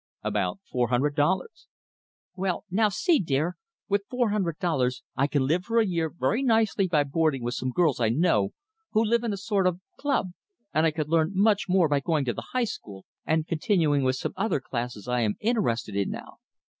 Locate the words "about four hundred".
0.23-1.13